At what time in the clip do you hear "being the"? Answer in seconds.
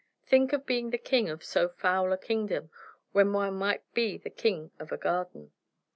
0.65-0.97